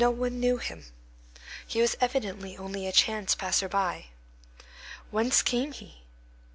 No 0.03 0.09
one 0.09 0.39
knew 0.39 0.57
him. 0.57 0.83
He 1.67 1.79
was 1.79 1.95
evidently 2.01 2.57
only 2.57 2.87
a 2.87 2.91
chance 2.91 3.35
passer 3.35 3.69
by. 3.69 4.05
Whence 5.11 5.43
came 5.43 5.73
he? 5.73 6.01